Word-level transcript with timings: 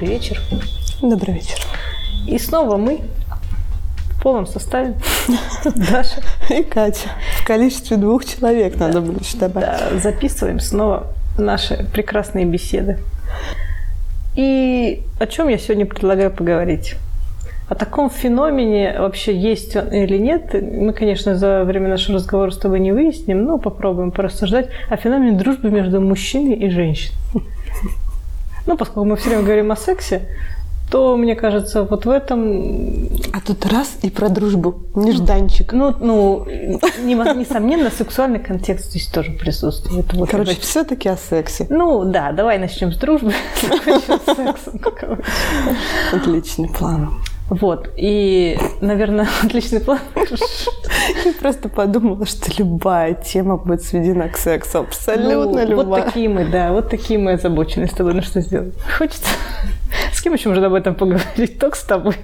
Добрый 0.00 0.16
вечер. 0.16 0.40
Добрый 1.02 1.34
вечер. 1.34 1.58
И 2.26 2.38
снова 2.38 2.78
мы 2.78 3.00
в 4.16 4.22
полном 4.22 4.46
составе. 4.46 4.94
Даша. 5.64 6.22
И 6.48 6.62
Катя. 6.62 7.10
В 7.42 7.46
количестве 7.46 7.98
двух 7.98 8.24
человек 8.24 8.78
надо 8.78 9.02
было 9.02 9.18
еще 9.18 9.36
добавить. 9.36 9.68
Да, 9.68 9.98
записываем 9.98 10.58
снова 10.58 11.08
наши 11.36 11.86
прекрасные 11.92 12.46
беседы. 12.46 12.96
И 14.36 15.02
о 15.18 15.26
чем 15.26 15.48
я 15.48 15.58
сегодня 15.58 15.84
предлагаю 15.84 16.30
поговорить? 16.30 16.94
О 17.68 17.74
таком 17.74 18.08
феномене 18.08 18.96
вообще 18.98 19.38
есть 19.38 19.76
он 19.76 19.88
или 19.88 20.16
нет, 20.16 20.54
мы, 20.54 20.94
конечно, 20.94 21.36
за 21.36 21.62
время 21.64 21.90
нашего 21.90 22.16
разговора 22.16 22.52
с 22.52 22.56
тобой 22.56 22.80
не 22.80 22.92
выясним, 22.92 23.44
но 23.44 23.58
попробуем 23.58 24.12
порассуждать 24.12 24.70
о 24.88 24.96
феномене 24.96 25.36
дружбы 25.36 25.70
между 25.70 26.00
мужчиной 26.00 26.54
и 26.54 26.70
женщиной. 26.70 27.18
Ну, 28.70 28.76
поскольку 28.76 29.04
мы 29.04 29.16
все 29.16 29.30
время 29.30 29.42
говорим 29.42 29.72
о 29.72 29.76
сексе, 29.76 30.28
то, 30.92 31.16
мне 31.16 31.34
кажется, 31.34 31.82
вот 31.82 32.06
в 32.06 32.08
этом... 32.08 33.08
А 33.32 33.40
тут 33.44 33.66
раз 33.66 33.98
и 34.02 34.10
про 34.10 34.28
дружбу, 34.28 34.84
нежданчик. 34.94 35.72
Ну, 35.72 35.92
ну 35.98 36.46
несомненно, 36.46 37.90
сексуальный 37.90 38.38
контекст 38.38 38.90
здесь 38.90 39.08
тоже 39.08 39.32
присутствует. 39.32 40.12
Вот, 40.12 40.30
Короче, 40.30 40.52
это... 40.52 40.60
все-таки 40.60 41.08
о 41.08 41.16
сексе. 41.16 41.66
Ну, 41.68 42.04
да, 42.04 42.30
давай 42.30 42.60
начнем 42.60 42.92
с 42.92 42.96
дружбы, 42.96 43.32
закончим 43.60 44.20
с 44.24 44.36
сексом. 44.36 45.18
Отличный 46.12 46.68
план. 46.68 47.10
Вот. 47.50 47.90
И, 47.96 48.56
наверное, 48.80 49.28
отличный 49.42 49.80
план. 49.80 49.98
Я 51.24 51.32
просто 51.40 51.68
подумала, 51.68 52.24
что 52.24 52.50
любая 52.58 53.14
тема 53.14 53.56
будет 53.56 53.82
сведена 53.82 54.28
к 54.28 54.36
сексу. 54.36 54.78
Абсолютно 54.78 55.64
ну, 55.64 55.68
любая. 55.68 55.76
Вот 55.76 56.04
такие 56.04 56.28
мы, 56.28 56.44
да, 56.44 56.72
вот 56.72 56.88
такие 56.88 57.18
мы 57.18 57.32
озабочены 57.32 57.88
с 57.88 57.92
тобой. 57.92 58.14
Ну 58.14 58.22
что 58.22 58.40
сделать? 58.40 58.74
Хочется 58.96 59.30
с 60.12 60.22
кем 60.22 60.32
еще 60.32 60.48
можно 60.48 60.68
об 60.68 60.74
этом 60.74 60.94
поговорить? 60.94 61.58
Только 61.58 61.76
с 61.76 61.82
тобой. 61.82 62.14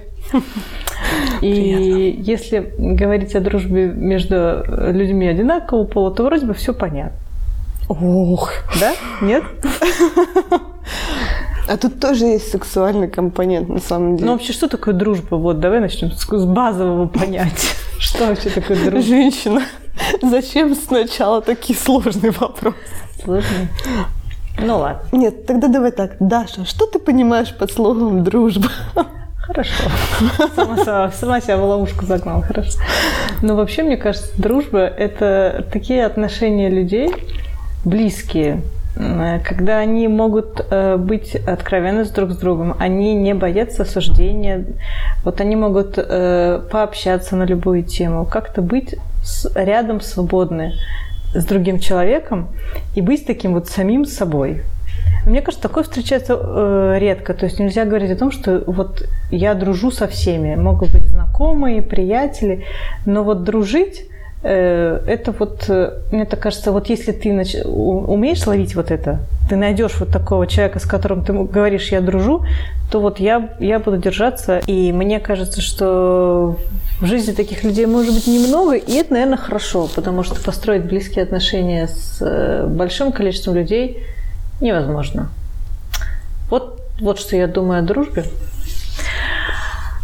И 1.41 2.13
Приятно. 2.15 2.31
если 2.31 2.73
говорить 2.77 3.35
о 3.35 3.39
дружбе 3.39 3.87
между 3.87 4.63
людьми 4.67 5.27
одинакового 5.27 5.85
пола, 5.85 6.13
то 6.13 6.23
вроде 6.23 6.45
бы 6.45 6.53
все 6.53 6.73
понятно. 6.73 7.17
Ох. 7.89 8.51
Да? 8.79 8.93
Нет? 9.21 9.43
А 11.67 11.75
тут 11.77 11.99
тоже 11.99 12.25
есть 12.25 12.49
сексуальный 12.49 13.09
компонент, 13.09 13.67
на 13.67 13.79
самом 13.79 14.15
деле. 14.15 14.27
Ну, 14.27 14.33
вообще, 14.33 14.53
что 14.53 14.69
такое 14.69 14.93
дружба? 14.93 15.35
Вот, 15.35 15.59
давай 15.59 15.81
начнем 15.81 16.11
с 16.11 16.45
базового 16.45 17.07
понятия. 17.19 17.75
Что 17.99 18.27
вообще 18.27 18.49
такое 18.49 18.77
дружба? 18.77 19.01
Женщина. 19.01 19.61
Зачем 20.21 20.75
сначала 20.75 21.41
такие 21.41 21.77
сложные 21.77 22.31
вопросы? 22.31 22.77
Сложные? 23.23 23.67
Ну, 24.59 24.77
ладно. 24.77 25.01
Нет, 25.11 25.45
тогда 25.45 25.67
давай 25.67 25.91
так. 25.91 26.15
Даша, 26.19 26.65
что 26.65 26.85
ты 26.85 26.99
понимаешь 26.99 27.55
под 27.55 27.71
словом 27.71 28.23
«дружба»? 28.23 28.69
Хорошо. 29.37 29.71
Сама, 30.55 31.11
сама 31.11 31.41
себя 31.41 31.57
в 31.57 31.63
ловушку 31.63 32.05
загнала, 32.05 32.43
хорошо. 32.43 32.79
Но 33.41 33.55
вообще, 33.55 33.83
мне 33.83 33.95
кажется, 33.95 34.29
дружба– 34.37 34.79
это 34.97 35.65
такие 35.71 36.05
отношения 36.05 36.69
людей, 36.69 37.13
близкие, 37.85 38.61
когда 39.43 39.77
они 39.77 40.07
могут 40.07 40.65
э, 40.69 40.97
быть 40.97 41.35
откровенны 41.35 42.03
с 42.05 42.09
друг 42.09 42.31
с 42.31 42.37
другом, 42.37 42.75
они 42.79 43.13
не 43.13 43.35
боятся 43.35 43.83
осуждения, 43.83 44.65
вот 45.23 45.39
они 45.39 45.55
могут 45.55 45.97
э, 45.97 46.61
пообщаться 46.71 47.35
на 47.35 47.43
любую 47.43 47.83
тему, 47.83 48.25
как-то 48.25 48.61
быть 48.61 48.95
рядом 49.53 50.01
свободны 50.01 50.73
с 51.35 51.45
другим 51.45 51.79
человеком 51.79 52.47
и 52.95 53.01
быть 53.01 53.27
таким 53.27 53.53
вот 53.53 53.67
самим 53.67 54.05
собой. 54.05 54.63
Мне 55.25 55.41
кажется, 55.41 55.67
такое 55.67 55.83
встречается 55.83 56.95
редко. 56.97 57.33
То 57.33 57.45
есть 57.45 57.59
нельзя 57.59 57.83
говорить 57.83 58.11
о 58.11 58.15
том, 58.15 58.31
что 58.31 58.63
вот 58.65 59.03
я 59.29 59.53
дружу 59.53 59.91
со 59.91 60.07
всеми. 60.07 60.55
Могут 60.55 60.93
быть 60.93 61.03
знакомые, 61.03 61.81
приятели, 61.81 62.63
но 63.05 63.23
вот 63.23 63.43
дружить 63.43 64.05
Э, 64.09 64.16
это 64.43 65.33
вот, 65.37 65.65
э, 65.67 65.93
мне 66.11 66.25
так 66.25 66.39
кажется, 66.39 66.71
вот 66.71 66.89
если 66.89 67.11
ты 67.11 67.33
нач... 67.33 67.55
умеешь 67.65 68.45
ловить 68.45 68.75
вот 68.75 68.91
это, 68.91 69.19
ты 69.49 69.55
найдешь 69.55 69.99
вот 69.99 70.09
такого 70.09 70.45
человека, 70.45 70.79
с 70.79 70.85
которым 70.85 71.23
ты 71.23 71.33
говоришь, 71.33 71.91
я 71.91 72.01
дружу, 72.01 72.45
то 72.91 72.99
вот 72.99 73.19
я, 73.19 73.55
я 73.59 73.79
буду 73.79 73.97
держаться. 73.97 74.59
И 74.67 74.91
мне 74.91 75.19
кажется, 75.19 75.61
что 75.61 76.57
в 77.01 77.05
жизни 77.05 77.33
таких 77.33 77.63
людей 77.63 77.87
может 77.87 78.13
быть 78.13 78.27
немного, 78.27 78.75
и 78.75 78.93
это, 78.93 79.13
наверное, 79.13 79.37
хорошо, 79.37 79.89
потому 79.93 80.23
что 80.23 80.35
построить 80.41 80.85
близкие 80.85 81.23
отношения 81.23 81.87
с 81.87 82.19
э, 82.21 82.67
большим 82.67 83.11
количеством 83.11 83.55
людей 83.55 84.03
невозможно. 84.61 85.29
Вот, 86.49 86.79
вот 86.99 87.19
что 87.19 87.35
я 87.35 87.47
думаю 87.47 87.79
о 87.79 87.81
дружбе. 87.83 88.23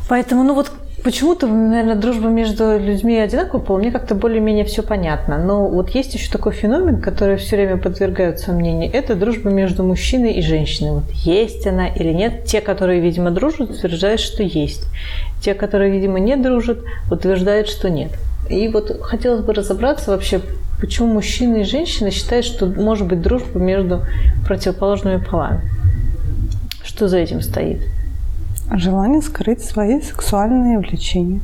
Поэтому, 0.10 0.44
ну 0.44 0.54
вот 0.56 0.72
Почему-то, 1.04 1.48
наверное, 1.48 1.96
дружба 1.96 2.30
между 2.30 2.80
людьми 2.80 3.18
одинакового 3.18 3.62
пола, 3.62 3.80
мне 3.80 3.92
как-то 3.92 4.16
более-менее 4.16 4.64
все 4.64 4.84
понятно. 4.84 5.38
Но 5.38 5.68
вот 5.68 5.90
есть 5.90 6.14
еще 6.14 6.32
такой 6.32 6.54
феномен, 6.54 7.02
который 7.02 7.36
все 7.36 7.58
время 7.58 7.78
подвергают 7.78 8.40
сомнению. 8.40 8.90
Это 8.94 9.16
дружба 9.16 9.50
между 9.50 9.84
мужчиной 9.84 10.32
и 10.32 10.42
женщиной. 10.42 10.92
Вот 10.92 11.12
есть 11.12 11.68
она 11.68 11.88
или 11.88 12.14
нет. 12.14 12.46
Те, 12.46 12.62
которые, 12.62 13.02
видимо, 13.02 13.32
дружат, 13.32 13.70
утверждают, 13.70 14.22
что 14.22 14.44
есть. 14.44 14.86
Те, 15.42 15.54
которые, 15.54 15.92
видимо, 15.92 16.20
не 16.20 16.38
дружат, 16.38 16.80
утверждают, 17.12 17.68
что 17.68 17.90
нет. 17.90 18.12
И 18.50 18.70
вот 18.70 19.02
хотелось 19.02 19.44
бы 19.44 19.54
разобраться 19.54 20.12
вообще, 20.12 20.40
почему 20.80 21.14
мужчины 21.14 21.62
и 21.62 21.66
женщины 21.66 22.12
считают, 22.12 22.46
что 22.46 22.66
может 22.66 23.08
быть 23.08 23.22
дружба 23.22 23.60
между 23.60 24.04
противоположными 24.48 25.18
полами. 25.18 25.70
Что 26.86 27.10
за 27.10 27.18
этим 27.18 27.42
стоит? 27.42 27.82
Желание 28.72 29.22
скрыть 29.22 29.64
свои 29.64 30.02
сексуальные 30.02 30.80
влечения. 30.80 31.42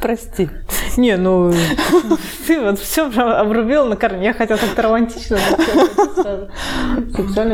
Прости. 0.00 0.48
Не, 0.96 1.16
ну 1.16 1.52
ты 2.46 2.60
вот 2.60 2.78
все 2.78 3.10
обрубил 3.10 3.86
на 3.86 3.96
корне. 3.96 4.26
Я 4.26 4.34
хотела 4.34 4.58
как-то 4.58 4.82
романтично. 4.82 5.38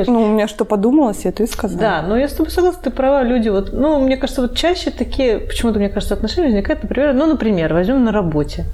Ну, 0.06 0.22
у 0.22 0.28
меня 0.28 0.49
что 0.49 0.65
подумалось, 0.65 1.25
я 1.25 1.33
то 1.33 1.43
и 1.43 1.47
сказала. 1.47 1.81
Да, 1.81 2.03
но 2.03 2.16
я 2.16 2.28
с 2.28 2.33
тобой 2.33 2.50
согласна, 2.50 2.83
ты 2.83 2.91
права, 2.91 3.22
люди 3.22 3.49
вот, 3.49 3.72
ну, 3.72 4.00
мне 4.00 4.16
кажется, 4.16 4.43
вот 4.43 4.56
чаще 4.56 4.91
такие, 4.91 5.39
почему-то, 5.39 5.78
мне 5.78 5.89
кажется, 5.89 6.15
отношения 6.15 6.49
возникают, 6.49 6.83
например, 6.83 7.15
ну, 7.15 7.27
например, 7.27 7.72
возьмем 7.72 8.04
на 8.04 8.12
работе. 8.12 8.66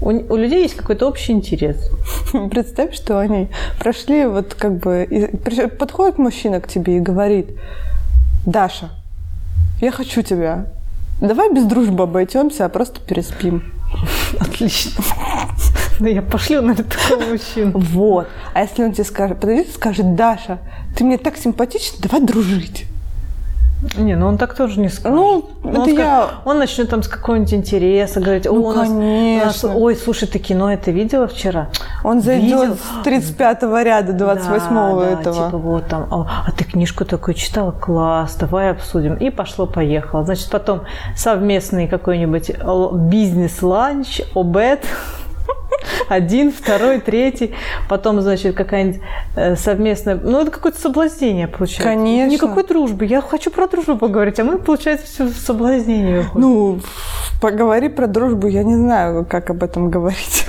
У, 0.00 0.10
у 0.10 0.36
людей 0.36 0.62
есть 0.62 0.74
какой-то 0.74 1.08
общий 1.08 1.32
интерес. 1.32 1.90
Представь, 2.50 2.94
что 2.94 3.18
они 3.18 3.48
прошли, 3.78 4.26
вот 4.26 4.54
как 4.54 4.78
бы, 4.78 5.04
и, 5.04 5.26
подходит 5.68 6.18
мужчина 6.18 6.60
к 6.60 6.68
тебе 6.68 6.98
и 6.98 7.00
говорит, 7.00 7.50
Даша, 8.46 8.90
я 9.80 9.90
хочу 9.90 10.22
тебя. 10.22 10.66
Давай 11.20 11.52
без 11.52 11.64
дружбы 11.64 12.04
обойдемся, 12.04 12.64
а 12.64 12.68
просто 12.68 13.00
переспим. 13.00 13.72
Отлично. 14.40 15.02
Да 16.00 16.08
я 16.08 16.22
пошлю 16.22 16.62
на 16.62 16.76
такого 16.76 17.24
мужчину. 17.24 17.72
Вот. 17.74 18.28
А 18.54 18.62
если 18.62 18.84
он 18.84 18.92
тебе 18.92 19.02
скажет, 19.02 19.40
подойдет 19.40 19.68
и 19.68 19.72
скажет, 19.72 20.14
Даша, 20.14 20.60
ты 20.96 21.02
мне 21.02 21.18
так 21.18 21.36
симпатична, 21.36 21.98
давай 22.00 22.20
дружить. 22.20 22.86
Не, 23.96 24.16
ну 24.16 24.26
он 24.26 24.38
так 24.38 24.54
тоже 24.54 24.80
не 24.80 24.88
скажет. 24.88 25.16
Ну, 25.16 25.50
он, 25.62 25.82
это 25.82 25.90
я... 25.90 26.30
он 26.44 26.58
начнет 26.58 26.90
там 26.90 27.02
с 27.02 27.08
какого-нибудь 27.08 27.54
интереса 27.54 28.20
говорить, 28.20 28.46
О, 28.46 28.52
ну, 28.52 28.64
у 28.64 28.72
нас, 28.72 28.88
конечно. 28.88 29.68
У 29.68 29.72
нас, 29.72 29.82
ой, 29.82 29.96
слушай, 29.96 30.26
ты 30.26 30.40
кино 30.40 30.72
это 30.72 30.90
видела 30.90 31.28
вчера? 31.28 31.68
Он 32.02 32.20
зайдет 32.20 32.74
с 32.74 33.06
35-го 33.06 33.78
ряда, 33.80 34.12
28-го 34.12 35.00
да, 35.00 35.06
этого. 35.08 35.36
Да, 35.36 35.46
типа 35.46 35.58
вот 35.58 35.86
там, 35.86 36.08
а, 36.10 36.44
а 36.46 36.50
ты 36.50 36.64
книжку 36.64 37.04
такую 37.04 37.34
читала? 37.34 37.70
Класс, 37.70 38.34
давай 38.34 38.72
обсудим. 38.72 39.14
И 39.14 39.30
пошло-поехало. 39.30 40.24
Значит, 40.24 40.50
потом 40.50 40.80
совместный 41.16 41.86
какой-нибудь 41.86 42.50
бизнес-ланч, 43.10 44.22
обед– 44.34 44.84
один, 46.08 46.52
второй, 46.52 47.00
третий, 47.00 47.54
потом, 47.88 48.20
значит, 48.20 48.54
какая-нибудь 48.54 49.00
э, 49.36 49.56
совместная... 49.56 50.16
Ну, 50.22 50.40
это 50.40 50.50
какое-то 50.50 50.80
соблазнение 50.80 51.48
получается. 51.48 51.88
Конечно. 51.88 52.32
Никакой 52.32 52.64
дружбы. 52.64 53.04
Я 53.04 53.20
хочу 53.20 53.50
про 53.50 53.68
дружбу 53.68 53.96
поговорить, 53.96 54.38
а 54.40 54.44
мы, 54.44 54.58
получается, 54.58 55.06
все 55.06 55.24
в 55.24 55.36
соблазнение 55.36 56.20
выходим. 56.20 56.40
Ну, 56.40 56.80
поговори 57.40 57.88
про 57.88 58.06
дружбу, 58.06 58.48
я 58.48 58.62
не 58.62 58.76
знаю, 58.76 59.26
как 59.28 59.50
об 59.50 59.62
этом 59.62 59.90
говорить. 59.90 60.46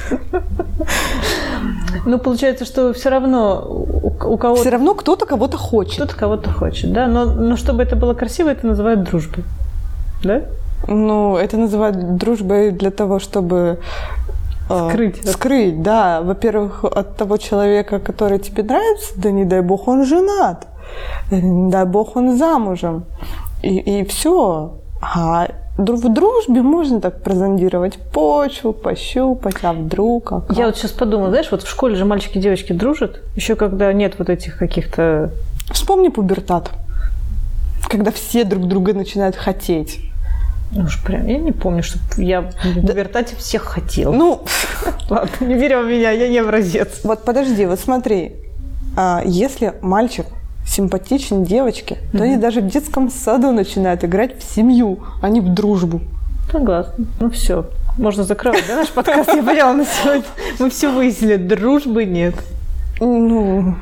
Ну, 2.05 2.17
получается, 2.17 2.65
что 2.65 2.93
все 2.93 3.09
равно 3.09 3.65
у 4.23 4.37
кого-то... 4.37 4.61
Все 4.61 4.69
равно 4.69 4.93
кто-то 4.93 5.25
кого-то 5.25 5.57
хочет. 5.57 5.95
Кто-то 5.95 6.15
кого-то 6.15 6.51
хочет, 6.51 6.91
да. 6.93 7.07
Но, 7.07 7.25
но 7.25 7.57
чтобы 7.57 7.83
это 7.83 7.95
было 7.95 8.13
красиво, 8.13 8.49
это 8.49 8.65
называют 8.65 9.03
дружбой. 9.03 9.43
Да? 10.23 10.43
Ну, 10.87 11.37
это 11.37 11.57
называют 11.57 12.15
дружбой 12.15 12.71
для 12.71 12.91
того, 12.91 13.19
чтобы 13.19 13.79
скрыть. 14.69 15.27
Скрыть, 15.27 15.81
да. 15.81 16.21
Во-первых, 16.21 16.83
от 16.83 17.17
того 17.17 17.37
человека, 17.37 17.99
который 17.99 18.39
тебе 18.39 18.63
нравится, 18.63 19.13
да 19.15 19.31
не 19.31 19.45
дай 19.45 19.61
бог 19.61 19.87
он 19.87 20.05
женат, 20.05 20.67
не 21.31 21.71
дай 21.71 21.85
бог 21.85 22.15
он 22.15 22.37
замужем. 22.37 23.05
И, 23.61 23.77
и 23.77 24.05
все. 24.05 24.75
А 25.01 25.47
в 25.77 26.13
дружбе 26.13 26.61
можно 26.61 26.99
так 26.99 27.23
прозондировать 27.23 27.97
почву, 28.11 28.73
пощупать, 28.73 29.55
а 29.63 29.73
вдруг, 29.73 30.31
а 30.31 30.41
как? 30.41 30.57
Я 30.57 30.65
вот 30.65 30.77
сейчас 30.77 30.91
подумала, 30.91 31.29
знаешь, 31.29 31.49
вот 31.51 31.63
в 31.63 31.69
школе 31.69 31.95
же 31.95 32.05
мальчики 32.05 32.37
и 32.37 32.41
девочки 32.41 32.73
дружат, 32.73 33.21
еще 33.35 33.55
когда 33.55 33.91
нет 33.93 34.15
вот 34.19 34.29
этих 34.29 34.57
каких-то... 34.57 35.31
Вспомни 35.71 36.09
пубертат, 36.09 36.71
когда 37.87 38.11
все 38.11 38.43
друг 38.43 38.67
друга 38.67 38.93
начинают 38.93 39.35
хотеть. 39.35 40.08
Ну 40.71 40.83
уж 40.83 41.01
прям, 41.03 41.25
я 41.25 41.37
не 41.39 41.51
помню, 41.51 41.81
что 41.81 41.97
я 42.17 42.41
в 42.41 42.81
пубертате 42.81 43.35
всех 43.35 43.63
хотел. 43.63 44.13
Ну, 44.13 44.43
Ладно, 45.09 45.45
не 45.45 45.55
берем 45.55 45.87
меня, 45.87 46.11
я 46.11 46.27
не 46.27 46.37
образец. 46.37 47.01
вот 47.03 47.23
подожди, 47.23 47.65
вот 47.65 47.79
смотри, 47.79 48.33
а, 48.95 49.21
если 49.25 49.73
мальчик 49.81 50.27
симпатичен 50.67 51.43
девочке, 51.43 51.97
то 52.11 52.23
они 52.23 52.37
даже 52.37 52.61
в 52.61 52.67
детском 52.67 53.09
саду 53.09 53.51
начинают 53.51 54.03
играть 54.03 54.39
в 54.39 54.43
семью, 54.43 54.99
а 55.21 55.29
не 55.29 55.41
в 55.41 55.51
дружбу. 55.53 56.01
Согласна. 56.51 57.05
Ну 57.19 57.29
все, 57.31 57.65
можно 57.97 58.23
закрывать, 58.23 58.65
да, 58.67 58.75
наш 58.75 58.89
подкаст? 58.89 59.33
Я 59.33 59.43
поняла 59.43 59.73
на 59.73 59.85
сегодня. 59.85 60.23
Мы 60.59 60.69
все 60.69 60.91
выяснили, 60.91 61.37
дружбы 61.37 62.05
нет. 62.05 62.35
Ну, 62.99 63.75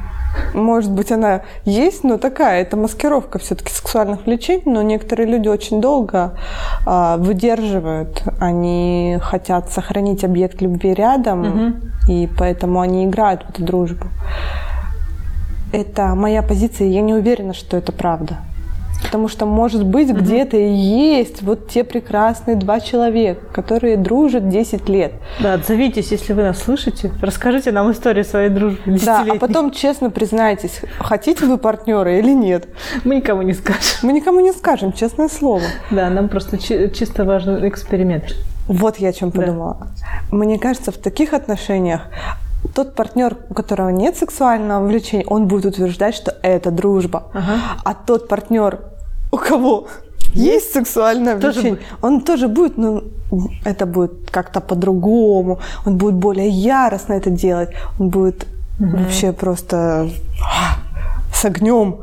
может 0.53 0.91
быть, 0.91 1.11
она 1.11 1.41
есть, 1.65 2.03
но 2.03 2.17
такая, 2.17 2.61
это 2.61 2.77
маскировка 2.77 3.39
все-таки 3.39 3.71
сексуальных 3.71 4.25
влечений, 4.25 4.63
но 4.65 4.81
некоторые 4.81 5.27
люди 5.27 5.47
очень 5.47 5.81
долго 5.81 6.37
а, 6.85 7.17
выдерживают, 7.17 8.23
они 8.39 9.17
хотят 9.21 9.69
сохранить 9.71 10.23
объект 10.23 10.61
любви 10.61 10.93
рядом, 10.93 11.41
Мгм. 11.41 11.81
и 12.07 12.29
поэтому 12.37 12.79
они 12.79 13.05
играют 13.05 13.43
в 13.43 13.49
эту 13.49 13.63
дружбу. 13.63 14.07
Это 15.73 16.15
моя 16.15 16.41
позиция, 16.43 16.87
я 16.87 17.01
не 17.01 17.13
уверена, 17.13 17.53
что 17.53 17.77
это 17.77 17.91
правда. 17.91 18.37
Потому 19.03 19.27
что, 19.27 19.45
может 19.45 19.85
быть, 19.85 20.09
где-то 20.09 20.57
и 20.57 20.69
есть 20.73 21.41
вот 21.41 21.69
те 21.69 21.83
прекрасные 21.83 22.55
два 22.57 22.79
человека, 22.79 23.41
которые 23.53 23.95
дружат 23.95 24.49
10 24.49 24.89
лет. 24.89 25.13
Да, 25.39 25.53
отзовитесь, 25.53 26.11
если 26.11 26.33
вы 26.33 26.43
нас 26.43 26.59
слышите. 26.61 27.11
Расскажите 27.21 27.71
нам 27.71 27.91
историю 27.91 28.25
своей 28.25 28.49
дружбы 28.49 28.97
Да, 29.05 29.23
а 29.29 29.35
потом 29.35 29.71
честно 29.71 30.09
признайтесь, 30.09 30.81
хотите 30.99 31.45
вы 31.45 31.57
партнера 31.57 32.17
или 32.19 32.31
нет. 32.33 32.67
Мы 33.03 33.15
никому 33.17 33.43
не 33.43 33.53
скажем. 33.53 33.81
Мы 34.01 34.13
никому 34.13 34.39
не 34.41 34.51
скажем, 34.51 34.91
честное 34.91 35.29
слово. 35.29 35.61
Да, 35.91 36.09
нам 36.09 36.27
просто 36.27 36.57
чи- 36.57 36.91
чисто 36.93 37.23
важен 37.23 37.67
эксперимент. 37.67 38.35
Вот 38.67 38.97
я 38.97 39.09
о 39.09 39.13
чем 39.13 39.29
Да. 39.29 39.39
подумала. 39.41 39.87
Мне 40.31 40.59
кажется, 40.59 40.91
в 40.91 40.97
таких 40.97 41.33
отношениях 41.33 42.01
тот 42.73 42.95
партнер, 42.95 43.37
у 43.49 43.53
которого 43.53 43.89
нет 43.89 44.17
сексуального 44.17 44.85
влечения, 44.85 45.25
он 45.27 45.47
будет 45.47 45.65
утверждать, 45.65 46.15
что 46.15 46.35
это 46.41 46.71
дружба. 46.71 47.23
Ага. 47.33 47.59
А 47.83 47.93
тот 47.93 48.27
партнер, 48.27 48.79
у 49.31 49.37
кого 49.37 49.87
есть 50.33 50.73
сексуальное 50.73 51.39
Тоже 51.39 51.61
влечение, 51.61 51.81
он 52.01 52.21
тоже 52.21 52.47
будет, 52.47 52.77
ну, 52.77 53.03
это 53.65 53.85
будет 53.85 54.31
как-то 54.31 54.61
по-другому, 54.61 55.59
он 55.85 55.97
будет 55.97 56.15
более 56.15 56.49
яростно 56.49 57.13
это 57.13 57.29
делать, 57.29 57.69
он 57.99 58.09
будет 58.09 58.47
вообще 58.79 59.31
просто 59.31 60.09
с 61.33 61.45
огнем 61.45 61.97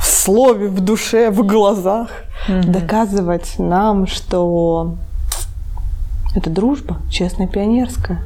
в 0.00 0.06
слове, 0.06 0.68
в 0.68 0.80
душе, 0.80 1.30
в 1.30 1.46
глазах 1.46 2.08
доказывать 2.48 3.54
нам, 3.58 4.06
что 4.06 4.96
это 6.34 6.50
дружба, 6.50 6.96
честная, 7.10 7.46
пионерская. 7.46 8.20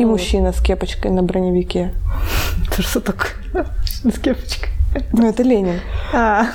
И 0.00 0.04
мужчина 0.06 0.54
с 0.54 0.62
кепочкой 0.62 1.10
на 1.10 1.22
броневике. 1.22 1.92
Это 2.72 2.80
что 2.80 3.00
такое? 3.00 3.66
С 3.84 4.18
кепочкой. 4.18 4.70
Ну, 5.12 5.28
это 5.28 5.42
Ленин. 5.42 5.78
А, 6.14 6.46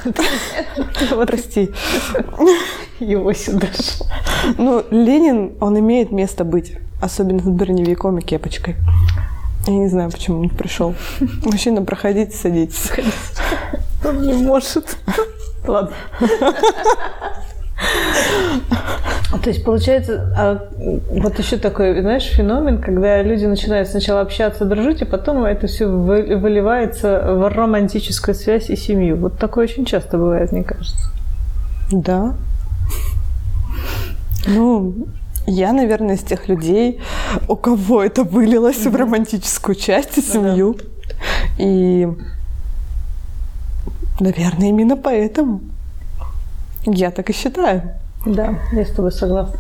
вот 1.12 1.28
Прости. 1.28 1.70
его 3.00 3.32
сюда 3.34 3.68
же. 3.68 4.56
Ну, 4.58 4.84
Ленин, 4.90 5.54
он 5.60 5.78
имеет 5.78 6.12
место 6.12 6.44
быть. 6.44 6.74
Особенно 7.00 7.40
с 7.40 7.44
броневиком 7.44 8.18
и 8.18 8.24
кепочкой. 8.24 8.78
Я 9.68 9.74
не 9.74 9.90
знаю, 9.90 10.10
почему 10.10 10.40
он 10.40 10.50
пришел. 10.50 10.96
Мужчина, 11.44 11.84
проходите, 11.84 12.36
садитесь. 12.36 12.92
Он 14.04 14.24
не 14.24 14.34
может. 14.34 14.98
Ладно. 15.68 15.96
То 19.44 19.50
есть 19.50 19.64
получается, 19.64 20.34
а, 20.38 20.70
вот 21.12 21.40
еще 21.40 21.58
такой, 21.58 22.00
знаешь, 22.02 22.24
феномен, 22.24 22.80
когда 22.80 23.22
люди 23.22 23.46
начинают 23.46 23.88
сначала 23.90 24.22
общаться, 24.22 24.66
дружить, 24.66 25.02
и 25.02 25.06
потом 25.06 25.46
это 25.46 25.68
все 25.68 25.88
выливается 25.88 27.34
в 27.36 27.48
романтическую 27.48 28.36
связь 28.36 28.70
и 28.70 28.76
семью. 28.76 29.18
Вот 29.18 29.38
такое 29.38 29.66
очень 29.66 29.86
часто 29.86 30.18
бывает, 30.18 30.52
мне 30.52 30.64
кажется. 30.64 31.12
Да. 31.92 32.36
Ну, 34.48 34.94
я, 35.48 35.74
наверное, 35.74 36.16
из 36.16 36.22
тех 36.22 36.48
людей, 36.48 37.02
у 37.48 37.56
кого 37.56 38.04
это 38.04 38.24
вылилось 38.24 38.86
в 38.86 38.96
романтическую 38.96 39.76
часть 39.76 40.18
и 40.18 40.22
семью. 40.22 40.78
И, 41.58 42.08
наверное, 44.20 44.70
именно 44.70 44.98
поэтому. 44.98 45.62
Я 46.86 47.12
так 47.12 47.30
и 47.30 47.34
считаю. 47.34 47.94
Да, 48.26 48.56
я 48.74 48.86
с 48.86 48.92
тобой 48.92 49.12
согласна. 49.12 49.60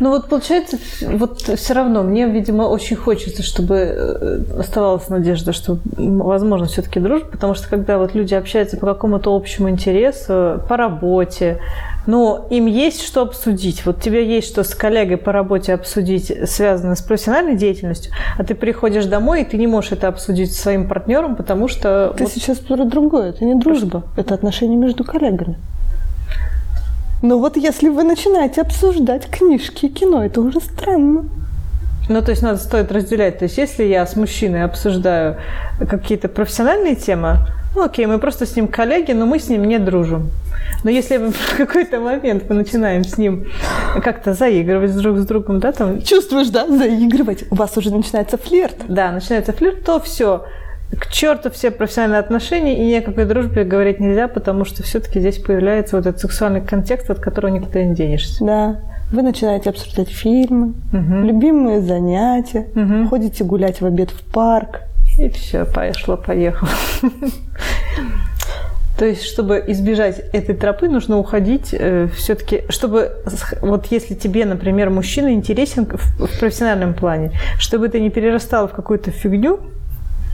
Ну 0.00 0.10
вот 0.10 0.28
получается, 0.28 0.76
вот 1.00 1.42
все 1.42 1.72
равно 1.72 2.02
мне, 2.02 2.26
видимо, 2.26 2.64
очень 2.64 2.96
хочется, 2.96 3.44
чтобы 3.44 3.76
э, 3.76 4.40
оставалась 4.58 5.08
надежда, 5.08 5.52
что 5.52 5.78
возможно 5.96 6.66
все-таки 6.66 6.98
дружба, 6.98 7.28
потому 7.28 7.54
что 7.54 7.68
когда 7.68 7.98
вот 7.98 8.12
люди 8.12 8.34
общаются 8.34 8.76
по 8.76 8.86
какому-то 8.86 9.34
общему 9.34 9.70
интересу, 9.70 10.60
по 10.68 10.76
работе, 10.76 11.60
но 12.06 12.46
им 12.50 12.66
есть 12.66 13.02
что 13.02 13.22
обсудить. 13.22 13.86
Вот 13.86 14.00
тебе 14.02 14.26
есть 14.26 14.48
что 14.48 14.64
с 14.64 14.74
коллегой 14.74 15.16
по 15.16 15.30
работе 15.30 15.72
обсудить, 15.72 16.32
связанное 16.50 16.96
с 16.96 17.02
профессиональной 17.02 17.56
деятельностью, 17.56 18.12
а 18.36 18.42
ты 18.42 18.56
приходишь 18.56 19.04
домой, 19.06 19.42
и 19.42 19.44
ты 19.44 19.56
не 19.56 19.68
можешь 19.68 19.92
это 19.92 20.08
обсудить 20.08 20.52
со 20.52 20.62
своим 20.62 20.88
партнером, 20.88 21.36
потому 21.36 21.68
что... 21.68 22.12
Ты 22.16 22.24
вот- 22.24 22.32
сейчас 22.32 22.58
про 22.58 22.84
другое. 22.84 23.30
Это 23.30 23.44
не 23.44 23.54
дружба. 23.54 24.02
Это 24.16 24.34
отношения 24.34 24.76
между 24.76 25.04
коллегами. 25.04 25.56
Но 27.24 27.38
вот 27.38 27.56
если 27.56 27.88
вы 27.88 28.02
начинаете 28.04 28.60
обсуждать 28.60 29.30
книжки 29.30 29.86
и 29.86 29.88
кино, 29.88 30.22
это 30.22 30.42
уже 30.42 30.60
странно. 30.60 31.24
Ну, 32.10 32.20
то 32.20 32.30
есть 32.32 32.42
надо 32.42 32.58
стоит 32.58 32.92
разделять. 32.92 33.38
То 33.38 33.46
есть 33.46 33.56
если 33.56 33.84
я 33.84 34.06
с 34.06 34.14
мужчиной 34.14 34.62
обсуждаю 34.62 35.38
какие-то 35.88 36.28
профессиональные 36.28 36.96
темы, 36.96 37.38
ну 37.74 37.84
окей, 37.84 38.04
мы 38.04 38.18
просто 38.18 38.44
с 38.44 38.54
ним 38.54 38.68
коллеги, 38.68 39.12
но 39.12 39.24
мы 39.24 39.38
с 39.38 39.48
ним 39.48 39.64
не 39.64 39.78
дружим. 39.78 40.32
Но 40.84 40.90
если 40.90 41.16
в 41.30 41.56
какой-то 41.56 41.98
момент 41.98 42.44
мы 42.50 42.56
начинаем 42.56 43.04
с 43.04 43.16
ним 43.16 43.46
как-то 44.02 44.34
заигрывать 44.34 44.94
друг 44.94 45.16
с 45.16 45.24
другом, 45.24 45.60
да, 45.60 45.72
там, 45.72 46.02
Чувствуешь, 46.02 46.48
да, 46.48 46.66
заигрывать. 46.68 47.44
У 47.50 47.54
вас 47.54 47.74
уже 47.78 47.90
начинается 47.90 48.36
флирт. 48.36 48.76
да, 48.86 49.10
начинается 49.12 49.54
флирт, 49.54 49.82
то 49.82 49.98
все, 49.98 50.44
к 50.90 51.08
черту 51.08 51.50
все 51.50 51.70
профессиональные 51.70 52.20
отношения, 52.20 52.76
и 52.82 52.86
ни 52.86 52.94
о 52.94 53.02
какой 53.02 53.24
дружбе 53.24 53.64
говорить 53.64 53.98
нельзя, 54.00 54.28
потому 54.28 54.64
что 54.64 54.82
все-таки 54.82 55.18
здесь 55.20 55.38
появляется 55.38 55.96
вот 55.96 56.06
этот 56.06 56.20
сексуальный 56.20 56.60
контекст, 56.60 57.10
от 57.10 57.18
которого 57.18 57.50
никуда 57.50 57.82
не 57.82 57.94
денешься. 57.94 58.44
Да. 58.44 58.76
Вы 59.10 59.22
начинаете 59.22 59.70
обсуждать 59.70 60.08
фильмы, 60.08 60.74
Мгм. 60.92 61.24
любимые 61.24 61.80
занятия, 61.80 62.66
Мгм. 62.74 63.08
ходите 63.08 63.44
гулять 63.44 63.80
в 63.80 63.86
обед 63.86 64.10
в 64.10 64.22
парк. 64.32 64.80
И 65.18 65.28
все, 65.28 65.64
пошло, 65.64 66.16
поехало. 66.16 66.70
То 68.98 69.04
есть, 69.06 69.24
чтобы 69.24 69.62
избежать 69.68 70.20
этой 70.32 70.54
тропы, 70.54 70.88
нужно 70.88 71.18
уходить 71.18 71.74
все-таки, 72.16 72.62
чтобы, 72.68 73.10
вот 73.60 73.86
если 73.86 74.14
тебе, 74.14 74.44
например, 74.44 74.90
мужчина 74.90 75.32
интересен 75.34 75.86
в, 75.86 76.26
в 76.26 76.38
профессиональном 76.38 76.94
плане, 76.94 77.32
чтобы 77.58 77.86
это 77.86 77.98
не 77.98 78.10
перерастало 78.10 78.68
в 78.68 78.72
какую-то 78.72 79.10
фигню, 79.10 79.58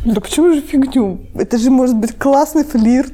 Да 0.05 0.21
почему 0.21 0.53
же 0.55 0.61
фигню? 0.61 1.19
Это 1.35 1.59
же 1.59 1.71
может 1.71 1.97
быть 1.97 2.17
классный 2.17 2.65
флирт, 2.65 3.13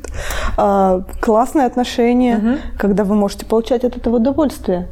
а, 0.56 1.02
классные 1.20 1.66
отношения, 1.66 2.36
Мгм. 2.36 2.56
когда 2.78 3.02
вы 3.04 3.14
можете 3.16 3.44
получать 3.44 3.84
от 3.84 3.96
этого 3.96 4.16
удовольствие. 4.16 4.86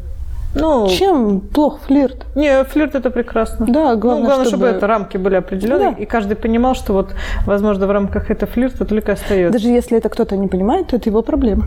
ну, 0.56 0.88
Чем 0.88 1.40
плох 1.40 1.80
флирт? 1.86 2.26
не, 2.36 2.62
флирт 2.64 2.94
это 2.94 3.10
прекрасно. 3.10 3.66
Да, 3.66 3.92
Ну, 3.94 3.98
главное, 3.98 4.24
главное, 4.26 4.46
чтобы... 4.46 4.66
чтобы 4.66 4.76
это 4.76 4.86
рамки 4.86 5.16
были 5.18 5.34
определенные, 5.36 5.90
Да. 5.90 5.96
и 6.02 6.04
каждый 6.06 6.36
понимал, 6.36 6.74
что 6.76 6.92
вот, 6.92 7.10
возможно, 7.46 7.86
в 7.86 7.90
рамках 7.90 8.30
этого 8.30 8.50
флирта 8.52 8.84
только 8.84 9.12
остается. 9.12 9.52
Даже 9.52 9.68
если 9.68 9.98
это 9.98 10.08
кто-то 10.08 10.36
не 10.36 10.46
понимает, 10.46 10.86
то 10.88 10.96
это 10.96 11.08
его 11.10 11.22
проблема. 11.22 11.64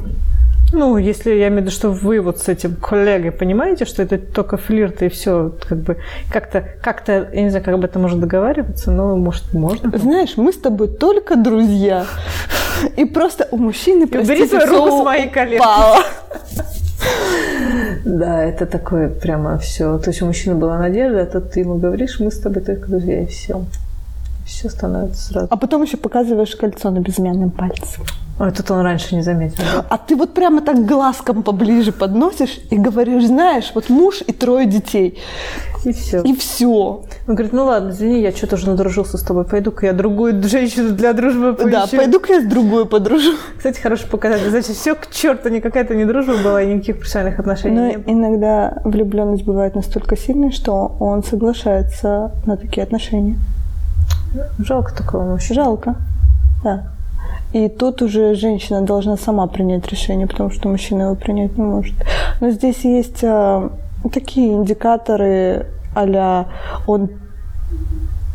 Ну, 0.73 0.97
если 0.97 1.31
я 1.31 1.47
имею 1.47 1.61
в 1.61 1.65
виду, 1.65 1.71
что 1.71 1.91
вы 1.91 2.19
вот 2.19 2.39
с 2.39 2.49
этим 2.49 2.75
коллегой 2.75 3.31
понимаете, 3.31 3.85
что 3.85 4.03
это 4.03 4.17
только 4.17 4.57
флирт 4.57 5.01
и 5.01 5.07
все, 5.07 5.53
как 5.67 5.77
бы 5.77 5.97
как-то, 6.31 6.65
как-то, 6.81 7.29
я 7.31 7.43
не 7.43 7.49
знаю, 7.49 7.63
как 7.63 7.73
об 7.73 7.85
этом 7.85 8.01
можно 8.01 8.19
договариваться, 8.19 8.91
но 8.91 9.15
может 9.15 9.53
можно. 9.53 9.97
Знаешь, 9.97 10.35
мы 10.35 10.51
с 10.51 10.57
тобой 10.57 10.89
только 10.89 11.37
друзья. 11.37 12.05
И 12.97 13.05
просто 13.05 13.47
у 13.51 13.57
мужчины, 13.57 14.05
убери 14.05 14.25
простите, 14.25 14.59
свою 14.59 14.67
руку 14.67 15.01
с 15.01 15.05
моей 15.05 15.55
упало. 15.55 15.97
Да, 18.05 18.43
это 18.43 18.65
такое 18.65 19.09
прямо 19.09 19.57
все. 19.57 19.97
То 19.99 20.09
есть 20.09 20.21
у 20.21 20.25
мужчины 20.25 20.55
была 20.55 20.77
надежда, 20.77 21.21
а 21.21 21.25
тут 21.25 21.51
ты 21.51 21.61
ему 21.61 21.77
говоришь, 21.77 22.19
мы 22.19 22.31
с 22.31 22.39
тобой 22.39 22.61
только 22.61 22.87
друзья, 22.87 23.23
и 23.23 23.25
все. 23.25 23.63
Все 24.45 24.69
становится 24.69 25.23
сразу. 25.23 25.47
А 25.49 25.57
потом 25.57 25.83
еще 25.83 25.97
показываешь 25.97 26.55
кольцо 26.55 26.89
на 26.89 26.99
безымянном 26.99 27.51
пальце. 27.51 28.01
Ой, 28.39 28.51
тут 28.51 28.69
он 28.69 28.81
раньше 28.81 29.15
не 29.15 29.23
заметил. 29.23 29.57
Да? 29.57 29.85
А 29.89 29.97
ты 29.97 30.15
вот 30.15 30.35
прямо 30.35 30.61
так 30.61 30.85
глазком 30.85 31.41
поближе 31.41 31.91
подносишь 31.91 32.59
и 32.69 32.77
говоришь, 32.77 33.25
знаешь, 33.25 33.71
вот 33.73 33.89
муж 33.89 34.21
и 34.25 34.31
трое 34.31 34.67
детей. 34.67 35.19
И 35.83 35.91
все. 35.91 36.21
И 36.21 36.35
все. 36.35 37.03
Он 37.27 37.35
говорит, 37.35 37.51
ну 37.53 37.65
ладно, 37.65 37.89
извини, 37.89 38.21
я 38.21 38.31
что-то 38.31 38.55
уже 38.55 38.67
надружился 38.69 39.17
с 39.17 39.23
тобой, 39.23 39.43
пойду-ка 39.45 39.87
я 39.87 39.93
другую 39.93 40.43
женщину 40.47 40.91
для 40.91 41.13
дружбы 41.13 41.53
поищу. 41.53 41.71
Да, 41.71 41.87
пойду-ка 41.87 42.33
я 42.33 42.41
с 42.41 42.45
другой 42.45 42.85
подружу. 42.85 43.31
Кстати, 43.57 43.79
хороший 43.79 44.07
показатель. 44.07 44.49
Значит, 44.51 44.75
все 44.75 44.93
к 44.93 45.09
черту, 45.09 45.49
никакая-то 45.49 45.95
не 45.95 46.05
дружба 46.05 46.37
была, 46.43 46.61
и 46.61 46.67
никаких 46.73 46.97
профессиональных 46.97 47.39
отношений 47.39 47.75
Но 47.75 47.87
не 47.87 47.97
было. 47.97 48.13
иногда 48.13 48.81
влюбленность 48.83 49.45
бывает 49.45 49.73
настолько 49.73 50.15
сильной, 50.15 50.51
что 50.51 50.95
он 50.99 51.23
соглашается 51.23 52.31
на 52.45 52.55
такие 52.57 52.83
отношения. 52.83 53.37
Жалко 54.59 54.95
такого 54.95 55.23
мужчину. 55.23 55.55
Жалко. 55.55 55.95
Да. 56.63 56.91
И 57.53 57.69
тут 57.69 58.01
уже 58.01 58.35
женщина 58.35 58.81
должна 58.81 59.17
сама 59.17 59.47
принять 59.47 59.87
решение, 59.87 60.27
потому 60.27 60.49
что 60.51 60.67
мужчина 60.69 61.03
его 61.03 61.15
принять 61.15 61.57
не 61.57 61.63
может. 61.63 61.95
Но 62.41 62.49
здесь 62.51 62.83
есть 62.83 63.23
а, 63.23 63.71
такие 64.11 64.53
индикаторы 64.53 65.67
а 65.97 66.45
он 66.85 67.09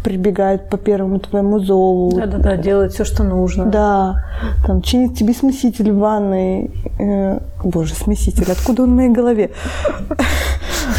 прибегает 0.03 0.69
по 0.69 0.77
первому 0.77 1.21
твоему 1.21 1.61
зову. 1.61 2.13
Да-да-да, 2.17 2.57
делает 2.57 2.93
все, 2.93 3.05
что 3.05 3.23
нужно. 3.23 3.67
Да, 3.67 4.25
там 4.67 4.83
чинит 4.83 5.17
тебе 5.17 5.33
смеситель 5.33 5.93
в 5.93 5.99
ванной. 5.99 6.73
Э, 6.99 7.39
боже, 7.63 7.95
смеситель, 7.95 8.51
откуда 8.51 8.83
он 8.83 8.93
в 8.93 8.97
моей 8.97 9.11
голове? 9.11 9.51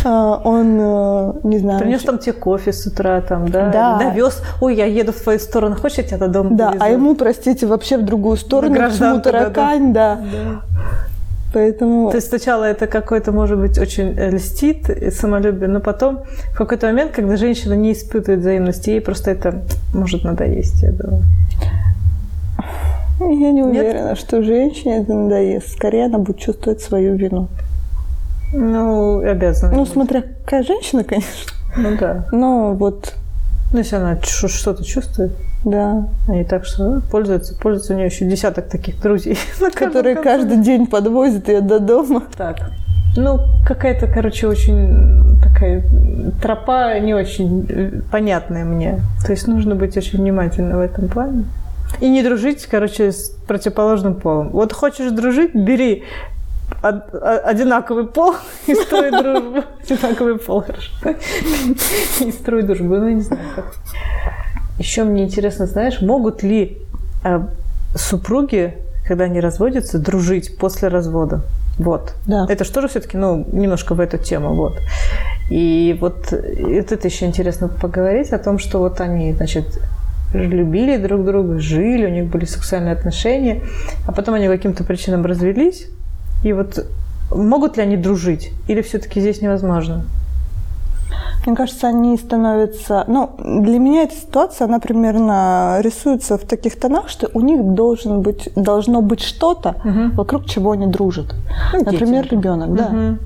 А, 0.05 0.41
он, 0.43 0.77
э, 0.79 1.33
не 1.43 1.59
знаю... 1.59 1.79
Принес 1.79 2.01
там 2.01 2.17
тебе 2.17 2.33
кофе 2.33 2.73
с 2.73 2.85
утра, 2.85 3.21
там, 3.21 3.49
да? 3.49 3.69
Да. 3.69 3.99
Довез. 3.99 4.41
Ой, 4.61 4.75
я 4.75 4.85
еду 4.85 5.11
в 5.11 5.19
твою 5.21 5.39
сторону, 5.39 5.75
хочешь, 5.75 5.99
я 5.99 6.03
тебя 6.03 6.17
до 6.17 6.27
дома 6.27 6.49
Да, 6.51 6.67
довезу? 6.69 6.83
а 6.83 6.89
ему, 6.89 7.15
простите, 7.15 7.65
вообще 7.67 7.97
в 7.97 8.03
другую 8.03 8.37
сторону, 8.37 8.75
почему 8.75 9.21
таракань, 9.21 9.93
да. 9.93 10.19
Да. 10.31 10.61
Поэтому... 11.53 12.09
То 12.09 12.17
есть 12.17 12.29
сначала 12.29 12.63
это 12.63 12.87
какой-то, 12.87 13.31
может 13.31 13.59
быть, 13.59 13.77
очень 13.77 14.17
э, 14.17 14.31
льстит 14.31 14.89
самолюбие, 15.13 15.67
но 15.69 15.79
потом 15.79 16.23
в 16.53 16.57
какой-то 16.57 16.87
момент, 16.87 17.11
когда 17.11 17.37
женщина 17.37 17.73
не 17.73 17.93
испытывает 17.93 18.39
взаимности, 18.39 18.89
ей 18.89 19.01
просто 19.01 19.31
это 19.31 19.61
может 19.93 20.23
надоесть, 20.23 20.81
я 20.81 20.91
думаю. 20.91 21.23
Я 23.19 23.51
не 23.51 23.61
уверена, 23.61 24.15
что 24.15 24.41
женщине 24.41 25.01
это 25.03 25.13
надоест. 25.13 25.73
Скорее 25.73 26.05
она 26.05 26.17
будет 26.17 26.39
чувствовать 26.39 26.81
свою 26.81 27.15
вину. 27.15 27.47
Ну, 28.53 29.19
обязана. 29.19 29.75
Ну, 29.75 29.85
смотря 29.85 30.21
какая 30.21 30.63
женщина, 30.63 31.03
конечно. 31.03 31.51
Ну 31.75 31.97
да. 31.99 32.25
Но 32.31 32.73
вот, 32.73 33.13
Ну, 33.71 33.79
если 33.79 33.95
она 33.95 34.19
что-то 34.21 34.83
чувствует, 34.85 35.31
да. 35.65 36.07
не 36.27 36.43
так, 36.43 36.65
что 36.65 37.01
пользуется, 37.09 37.55
пользуется 37.55 37.93
у 37.93 37.95
нее 37.95 38.07
еще 38.07 38.25
десяток 38.25 38.67
таких 38.67 39.01
друзей. 39.01 39.37
Которые 39.75 40.15
каждый 40.15 40.57
день 40.57 40.87
подвозят 40.87 41.47
ее 41.47 41.61
до 41.61 41.79
дома. 41.79 42.23
Так. 42.37 42.57
Ну, 43.15 43.39
какая-то, 43.65 44.07
короче, 44.07 44.47
очень 44.47 45.39
такая 45.41 45.83
тропа 46.41 46.99
не 46.99 47.13
очень 47.13 47.65
э, 47.69 48.01
понятная 48.11 48.65
мне. 48.65 49.01
То 49.23 49.31
есть 49.31 49.47
нужно 49.47 49.75
быть 49.75 49.95
очень 49.97 50.19
внимательным 50.19 50.77
в 50.77 50.81
этом 50.81 51.07
плане. 51.07 51.45
И 52.01 52.09
не 52.09 52.23
дружить, 52.23 52.65
короче, 52.65 53.11
с 53.11 53.29
противоположным 53.47 54.15
полом. 54.15 54.49
Вот 54.49 54.73
хочешь 54.73 55.11
дружить, 55.11 55.53
бери 55.53 56.03
одинаковый 56.83 58.07
пол 58.07 58.35
и 58.67 58.75
строй 58.75 59.11
дружбу. 59.11 59.63
Одинаковый 59.81 60.37
пол, 60.37 60.61
хорошо. 60.61 60.91
И 62.19 62.31
строй 62.31 62.63
дружбу. 62.63 62.95
Ну, 62.95 63.09
не 63.09 63.21
знаю 63.21 63.43
как. 63.55 63.75
Еще 64.79 65.03
мне 65.03 65.23
интересно, 65.23 65.65
знаешь, 65.65 66.01
могут 66.01 66.43
ли 66.43 66.79
э, 67.23 67.39
супруги, 67.95 68.75
когда 69.07 69.25
они 69.25 69.39
разводятся, 69.39 69.99
дружить 69.99 70.57
после 70.57 70.87
развода? 70.89 71.41
Вот. 71.77 72.13
Да. 72.25 72.45
Это 72.49 72.63
что 72.63 72.81
же 72.81 72.87
все-таки, 72.87 73.17
ну, 73.17 73.47
немножко 73.51 73.95
в 73.95 73.99
эту 73.99 74.17
тему, 74.17 74.53
вот. 74.53 74.79
И 75.49 75.97
вот, 76.01 76.33
это 76.33 77.07
еще 77.07 77.25
интересно 77.25 77.67
поговорить 77.67 78.31
о 78.31 78.39
том, 78.39 78.59
что 78.59 78.79
вот 78.79 78.99
они, 78.99 79.33
значит, 79.33 79.79
любили 80.33 80.97
друг 80.97 81.25
друга, 81.25 81.59
жили, 81.59 82.05
у 82.05 82.09
них 82.09 82.25
были 82.25 82.45
сексуальные 82.45 82.93
отношения, 82.93 83.61
а 84.07 84.11
потом 84.11 84.35
они 84.35 84.47
каким-то 84.47 84.83
причинам 84.83 85.25
развелись, 85.25 85.87
и 86.43 86.53
вот 86.53 86.85
могут 87.35 87.77
ли 87.77 87.83
они 87.83 87.97
дружить, 87.97 88.51
или 88.67 88.81
все-таки 88.81 89.19
здесь 89.21 89.41
невозможно? 89.41 90.03
Мне 91.45 91.55
кажется, 91.57 91.87
они 91.89 92.17
становятся... 92.17 93.03
Ну, 93.07 93.29
для 93.37 93.77
меня 93.77 94.03
эта 94.03 94.15
ситуация, 94.15 94.65
она 94.67 94.79
примерно 94.79 95.77
рисуется 95.81 96.37
в 96.37 96.41
таких 96.45 96.79
тонах, 96.79 97.09
что 97.09 97.29
у 97.33 97.41
них 97.41 97.61
должен 97.73 98.21
быть, 98.21 98.49
должно 98.55 99.01
быть 99.01 99.19
что-то, 99.21 99.75
Мгм. 99.83 100.11
вокруг 100.11 100.45
чего 100.45 100.71
они 100.71 100.87
дружат. 100.87 101.35
Ну, 101.73 101.79
дети, 101.79 101.85
Например, 101.91 102.23
например. 102.23 102.27
ребенок, 102.31 102.73
да. 102.75 102.89
Мгм. 102.89 103.19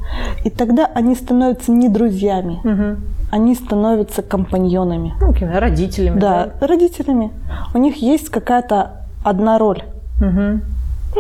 И 0.46 0.50
тогда 0.50 0.90
они 0.96 1.16
становятся 1.16 1.72
не 1.72 1.90
друзьями, 1.90 2.60
Мгм. 2.64 2.98
они 3.32 3.54
становятся 3.56 4.24
компаньонами. 4.24 5.14
Ну, 5.22 5.32
какими, 5.34 5.54
родителями, 5.56 6.20
Да, 6.20 6.50
родителями. 6.60 7.30
У 7.76 7.78
них 7.78 7.98
есть 8.02 8.30
какая-то 8.30 9.06
одна 9.24 9.60
роль. 9.60 9.84
Мгм. 10.20 10.62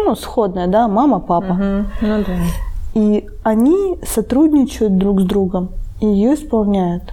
Ну, 0.05 0.15
сходная, 0.15 0.67
да, 0.67 0.87
мама, 0.87 1.19
папа. 1.19 1.53
Мгм. 1.53 1.87
Ну 2.01 2.23
да. 2.25 2.33
И 2.93 3.27
они 3.43 3.97
сотрудничают 4.03 4.97
друг 4.97 5.21
с 5.21 5.23
другом 5.23 5.69
и 6.01 6.05
ее 6.05 6.35
исполняют. 6.35 7.03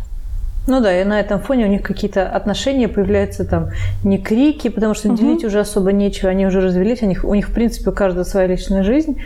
Ну 0.67 0.81
да, 0.81 0.99
и 0.99 1.05
на 1.05 1.21
этом 1.21 1.41
фоне 1.41 1.67
у 1.67 1.69
них 1.69 1.83
какие-то 1.83 2.27
отношения 2.27 2.89
появляются 2.89 3.45
там 3.45 3.69
не 4.03 4.17
крики, 4.17 4.69
потому 4.69 4.95
что 4.95 5.09
Мгм. 5.09 5.17
делить 5.17 5.45
уже 5.45 5.61
особо 5.61 5.93
нечего, 5.93 6.31
они 6.31 6.47
уже 6.47 6.61
развелись, 6.61 7.03
у 7.03 7.07
них, 7.07 7.25
у 7.25 7.35
них 7.35 7.49
в 7.49 7.53
принципе 7.53 7.91
у 7.91 7.93
каждого 7.93 8.25
своя 8.25 8.47
личная 8.47 8.83
жизнь, 8.83 9.19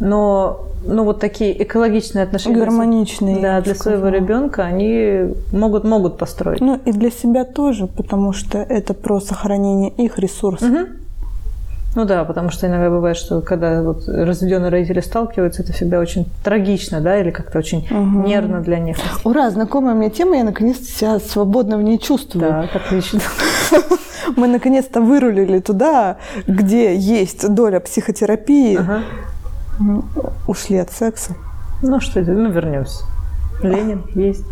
но 0.00 0.60
ну 0.86 1.04
вот 1.04 1.20
такие 1.20 1.62
экологичные 1.62 2.22
отношения 2.24 2.56
Гармоничные. 2.56 3.40
да, 3.42 3.60
для 3.60 3.74
бы 3.74 3.78
своего 3.78 4.06
сказала. 4.08 4.14
ребенка 4.22 4.64
они 4.64 5.34
могут 5.52 5.84
могут 5.84 6.16
построить. 6.16 6.60
Ну 6.60 6.80
и 6.82 6.92
для 6.92 7.10
себя 7.10 7.44
тоже, 7.44 7.88
потому 7.88 8.32
что 8.32 8.58
это 8.58 8.94
про 8.94 9.20
сохранение 9.20 9.90
их 9.90 10.18
ресурсов. 10.18 10.70
Мгм. 10.70 10.86
Ну 11.96 12.04
да, 12.04 12.24
потому 12.24 12.50
что 12.50 12.66
иногда 12.66 12.90
бывает, 12.90 13.16
что 13.16 13.40
когда 13.40 13.80
вот 13.82 14.06
разведенные 14.06 14.70
родители 14.70 15.00
сталкиваются, 15.00 15.62
это 15.62 15.72
всегда 15.72 15.98
очень 15.98 16.26
трагично, 16.44 17.00
да, 17.00 17.18
или 17.18 17.30
как-то 17.30 17.58
очень 17.58 17.86
Мгм. 17.90 18.24
нервно 18.24 18.60
для 18.60 18.78
них. 18.78 18.98
Ура, 19.24 19.48
знакомая 19.50 19.94
мне 19.94 20.10
тема, 20.10 20.36
я 20.36 20.44
наконец-то 20.44 20.84
себя 20.84 21.18
свободно 21.18 21.78
в 21.78 21.82
ней 21.82 21.98
чувствую. 21.98 22.48
Так, 22.48 22.76
отлично. 22.76 23.20
Мы 24.36 24.46
наконец-то 24.46 25.00
вырулили 25.00 25.58
туда, 25.58 26.18
где 26.46 26.94
есть 26.94 27.48
доля 27.48 27.80
психотерапии. 27.80 28.76
Ага. 28.76 29.02
Ушли 30.46 30.76
от 30.76 30.92
секса. 30.92 31.34
Ну 31.80 31.98
что 32.00 32.20
это, 32.20 32.32
ну 32.32 32.50
вернемся. 32.50 33.04
Ленин 33.62 34.02
есть. 34.14 34.44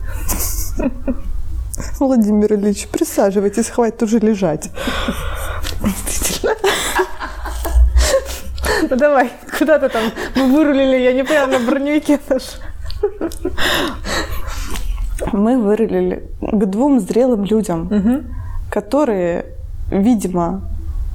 Владимир 1.99 2.55
Ильич, 2.55 2.89
присаживайтесь, 2.89 3.69
хватит 3.69 4.03
уже 4.03 4.19
лежать. 4.19 4.71
Ну 8.91 8.97
давай, 8.97 9.31
куда 9.59 9.79
ты 9.79 9.89
там? 9.89 10.03
Мы 10.37 10.53
вырулили, 10.53 10.97
я 10.97 11.13
не 11.13 11.25
поняла, 11.25 11.47
на 11.47 11.59
броневике 11.59 12.19
наш. 12.29 12.43
Мы 15.33 15.59
вырулили 15.61 16.29
к 16.41 16.67
двум 16.67 17.01
зрелым 17.01 17.45
людям, 17.45 17.91
которые, 18.71 19.47
видимо, 19.91 20.63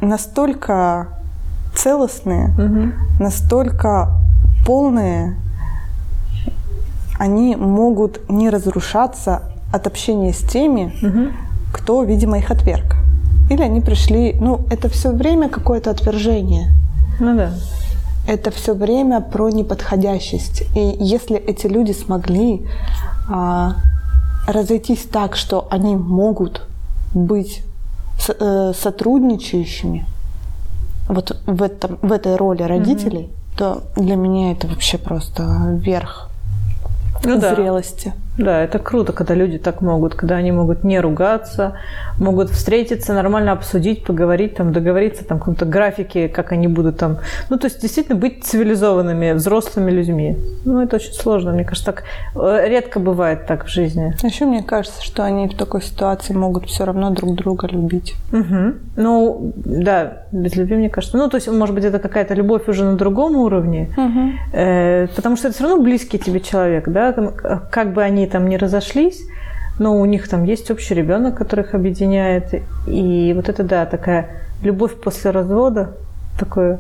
настолько 0.02 1.08
целостные, 1.76 2.54
настолько 3.20 4.10
полные, 4.66 5.36
они 7.18 7.56
могут 7.56 8.30
не 8.30 8.50
разрушаться 8.50 9.44
от 9.74 9.88
общения 9.88 10.34
с 10.34 10.40
теми, 10.40 10.94
кто, 11.74 12.04
видимо, 12.04 12.38
их 12.40 12.50
отверг. 12.52 12.96
Или 13.50 13.64
они 13.64 13.82
пришли, 13.82 14.36
ну, 14.40 14.62
это 14.70 14.90
все 14.90 15.12
время 15.12 15.50
какое-то 15.50 15.90
отвержение. 15.92 16.72
Ну 17.20 17.36
да. 17.36 17.52
Это 18.28 18.52
все 18.52 18.74
время 18.74 19.22
про 19.22 19.50
неподходящесть. 19.50 20.64
И 20.76 20.98
если 21.00 21.38
эти 21.38 21.68
люди 21.68 21.92
смогли 21.94 22.66
а, 23.30 23.76
разойтись 24.48 25.04
так, 25.12 25.36
что 25.36 25.68
они 25.72 25.96
могут 25.96 26.62
быть 27.14 27.64
с- 28.20 28.36
э, 28.40 28.74
сотрудничающими 28.76 30.06
вот 31.08 31.36
в, 31.48 31.64
этом, 31.64 31.98
в 32.02 32.12
этой 32.12 32.36
роли 32.36 32.64
родителей, 32.64 33.30
то 33.58 33.84
для 33.96 34.16
меня 34.16 34.52
это 34.52 34.68
вообще 34.68 34.98
просто 34.98 35.44
верх 35.82 36.30
Ну 37.24 37.40
зрелости. 37.40 38.14
Да, 38.16 38.29
это 38.48 38.80
круто, 38.80 39.14
когда 39.14 39.34
люди 39.34 39.58
так 39.58 39.82
могут, 39.82 40.16
когда 40.16 40.36
они 40.36 40.52
могут 40.52 40.84
не 40.84 41.00
ругаться, 41.00 41.74
могут 42.20 42.50
встретиться, 42.50 43.14
нормально 43.14 43.52
обсудить, 43.52 44.04
поговорить, 44.04 44.56
там, 44.56 44.72
договориться, 44.72 45.26
там, 45.26 45.38
в 45.38 45.42
каком-то 45.42 45.66
графике, 45.66 46.30
как 46.30 46.52
они 46.52 46.68
будут 46.68 46.98
там. 46.98 47.18
Ну, 47.50 47.58
то 47.58 47.66
есть, 47.66 47.82
действительно, 47.82 48.18
быть 48.18 48.44
цивилизованными, 48.44 49.34
взрослыми 49.34 49.92
людьми. 49.92 50.38
Ну, 50.66 50.82
это 50.82 50.98
очень 50.98 51.14
сложно, 51.14 51.52
мне 51.52 51.64
кажется, 51.64 51.92
так 51.92 52.04
э, 52.36 52.68
редко 52.68 53.00
бывает 53.00 53.46
так 53.48 53.66
в 53.66 53.70
жизни. 53.70 54.16
Еще 54.24 54.46
мне 54.46 54.64
кажется, 54.64 55.04
что 55.04 55.24
они 55.24 55.48
в 55.48 55.58
такой 55.58 55.82
ситуации 55.82 56.34
могут 56.34 56.66
все 56.66 56.86
равно 56.86 57.10
друг 57.10 57.36
друга 57.36 57.68
любить. 57.68 58.16
Угу. 58.32 58.74
Ну, 58.98 59.54
да, 59.56 60.24
без 60.32 60.56
любви, 60.56 60.76
мне 60.78 60.90
кажется. 60.90 61.18
Ну, 61.18 61.30
то 61.30 61.36
есть, 61.36 61.48
может 61.48 61.76
быть, 61.76 61.86
это 61.86 62.00
какая-то 62.00 62.34
любовь 62.34 62.68
уже 62.68 62.84
на 62.84 62.96
другом 62.96 63.36
уровне, 63.36 63.90
Угу. 63.98 64.30
э, 64.54 65.08
потому 65.16 65.36
что 65.36 65.48
это 65.48 65.56
все 65.56 65.68
равно 65.68 65.84
близкий 65.84 66.20
тебе 66.20 66.40
человек, 66.40 66.88
да, 66.88 67.12
там, 67.12 67.32
э, 67.44 67.60
как 67.72 67.94
бы 67.94 68.04
они 68.04 68.28
там 68.30 68.48
не 68.48 68.58
разошлись, 68.58 69.22
но 69.80 70.00
у 70.00 70.06
них 70.06 70.28
там 70.30 70.46
есть 70.46 70.72
общий 70.72 70.94
ребенок, 70.94 71.38
который 71.38 71.66
их 71.66 71.74
объединяет, 71.74 72.54
и 72.88 73.34
вот 73.36 73.50
это, 73.50 73.64
да, 73.64 73.86
такая 73.86 74.30
любовь 74.62 74.96
после 74.96 75.32
развода, 75.32 75.96
такое, 76.40 76.80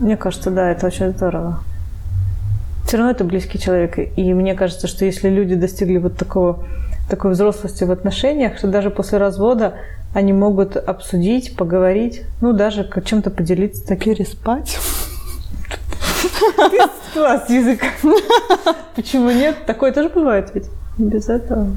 мне 0.00 0.16
кажется, 0.16 0.50
да, 0.50 0.70
это 0.70 0.86
очень 0.86 1.10
здорово. 1.10 1.60
Все 2.86 2.96
равно 2.96 3.10
это 3.10 3.24
близкий 3.24 3.58
человек, 3.58 3.98
и 4.16 4.32
мне 4.34 4.54
кажется, 4.54 4.86
что 4.86 5.04
если 5.04 5.28
люди 5.28 5.54
достигли 5.54 5.98
вот 5.98 6.16
такого, 6.16 6.64
такой 7.10 7.32
взрослости 7.32 7.84
в 7.84 7.90
отношениях, 7.90 8.58
что 8.58 8.68
даже 8.68 8.90
после 8.90 9.18
развода 9.18 9.74
они 10.14 10.32
могут 10.32 10.76
обсудить, 10.76 11.54
поговорить, 11.56 12.22
ну, 12.40 12.52
даже 12.52 12.88
чем-то 13.04 13.30
поделиться 13.30 13.86
таким. 13.86 14.14
Переспать. 14.14 14.78
Класс 17.14 17.48
язык. 17.50 17.80
Почему 18.96 19.30
нет? 19.30 19.66
Такое 19.66 19.92
тоже 19.92 20.08
бывает 20.08 20.50
ведь. 20.54 20.66
Без 20.98 21.28
этого. 21.28 21.68